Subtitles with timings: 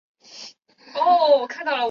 [0.01, 0.01] 尾柄处在纵带上方形成一
[0.97, 1.71] 黄色斑。